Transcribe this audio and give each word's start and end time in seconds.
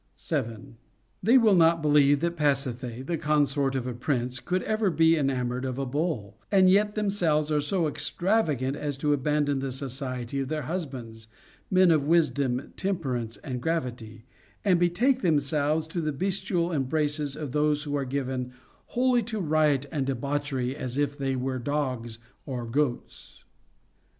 7. 0.15 0.77
They 1.21 1.37
will 1.37 1.53
not 1.53 1.83
believe 1.83 2.21
that 2.21 2.35
Pasiphae, 2.35 3.03
the 3.05 3.19
consort 3.19 3.75
of 3.75 3.85
a 3.85 3.93
prince, 3.93 4.39
could 4.39 4.63
ever 4.63 4.89
be 4.89 5.15
enamored 5.15 5.63
of 5.63 5.77
a 5.77 5.85
bull, 5.85 6.39
and 6.51 6.67
yet 6.71 6.95
themselves 6.95 7.51
are 7.51 7.61
so 7.61 7.87
extravagant 7.87 8.75
as 8.75 8.97
to 8.97 9.13
abandon 9.13 9.59
the 9.59 9.71
society 9.71 10.39
of 10.39 10.47
their 10.47 10.63
husbands,— 10.63 11.27
men 11.69 11.91
of 11.91 12.03
wisdom, 12.07 12.73
temperance, 12.75 13.37
and 13.43 13.61
gravity,— 13.61 14.25
and 14.65 14.79
betake 14.79 15.21
themselves 15.21 15.85
to 15.85 16.01
the 16.01 16.11
bestial 16.11 16.71
embraces 16.73 17.35
of 17.35 17.51
those 17.51 17.83
who 17.83 17.95
are 17.95 18.03
given 18.03 18.53
wholly 18.95 19.21
to 19.21 19.39
riot 19.39 19.85
and 19.91 20.07
debauchery 20.07 20.75
as 20.75 20.97
if 20.97 21.15
they 21.15 21.35
were 21.35 21.59
dogs 21.59 22.17
or 22.47 22.65
goats. 22.65 23.43